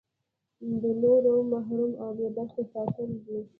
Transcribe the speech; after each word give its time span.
ده 0.81 0.91
نور 1.01 1.23
محروم 1.51 1.91
او 2.03 2.09
بې 2.17 2.27
برخې 2.35 2.63
ساتلي 2.73 3.17
دي. 3.25 3.39